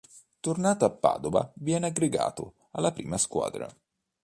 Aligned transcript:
Tornato 0.39 0.83
a 0.83 0.89
Padova 0.89 1.51
viene 1.57 1.85
aggregato 1.85 2.55
alla 2.71 2.91
prima 2.91 3.19
squadra. 3.19 3.69